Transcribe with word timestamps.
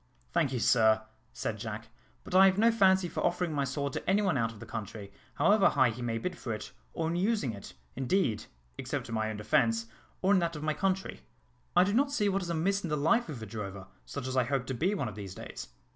"Thank 0.31 0.51
you, 0.51 0.57
sir," 0.57 1.03
said 1.31 1.59
Jack, 1.59 1.89
"but 2.23 2.33
I 2.33 2.47
have 2.47 2.57
no 2.57 2.71
fancy 2.71 3.07
for 3.07 3.23
offering 3.23 3.53
my 3.53 3.63
sword 3.65 3.93
to 3.93 4.09
any 4.09 4.23
one 4.23 4.35
out 4.35 4.51
of 4.51 4.59
the 4.59 4.65
country, 4.65 5.11
however 5.35 5.69
high 5.69 5.91
he 5.91 6.01
may 6.01 6.17
bid 6.17 6.35
for 6.35 6.51
it, 6.53 6.71
or 6.91 7.07
in 7.09 7.15
using 7.15 7.51
it, 7.51 7.75
indeed, 7.95 8.45
except 8.79 9.09
in 9.09 9.13
my 9.13 9.29
own 9.29 9.37
defence, 9.37 9.85
or 10.23 10.33
in 10.33 10.39
that 10.39 10.55
of 10.55 10.63
my 10.63 10.73
country. 10.73 11.21
I 11.75 11.83
do 11.83 11.93
not 11.93 12.11
see 12.11 12.29
what 12.29 12.41
is 12.41 12.49
amiss 12.49 12.81
in 12.83 12.89
the 12.89 12.97
life 12.97 13.29
of 13.29 13.43
a 13.43 13.45
drover, 13.45 13.85
such 14.03 14.25
as 14.25 14.35
I 14.35 14.45
hope 14.45 14.65
to 14.65 14.73
be 14.73 14.95
one 14.95 15.07
of 15.07 15.13
these 15.13 15.35
days. 15.35 15.67